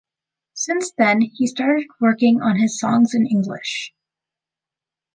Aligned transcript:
Since 0.55 0.93
then, 0.97 1.21
he 1.21 1.45
started 1.45 1.85
working 1.99 2.41
on 2.41 2.57
his 2.57 2.79
songs 2.79 3.13
in 3.13 3.27
English. 3.27 3.93